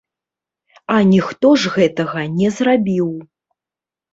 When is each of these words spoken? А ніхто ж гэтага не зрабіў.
А 0.93 0.95
ніхто 1.09 1.47
ж 1.65 1.73
гэтага 1.75 2.25
не 2.41 2.49
зрабіў. 2.59 3.13